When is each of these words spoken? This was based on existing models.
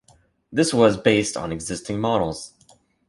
This 0.51 0.73
was 0.73 0.97
based 0.97 1.37
on 1.37 1.51
existing 1.51 1.99
models. 1.99 2.53